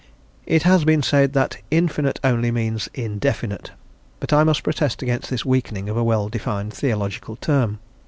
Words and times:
It 0.47 0.63
has 0.63 0.83
been 0.83 1.03
said 1.03 1.33
that 1.33 1.57
infinite 1.69 2.19
only 2.23 2.49
means 2.49 2.89
indefinite, 2.95 3.69
but 4.19 4.33
I 4.33 4.43
must 4.43 4.63
protest 4.63 5.03
against 5.03 5.29
this 5.29 5.45
weakening 5.45 5.89
of 5.89 5.95
a 5.95 6.03
well 6.03 6.27
defined 6.27 6.73
theological 6.73 7.35
term. 7.35 7.77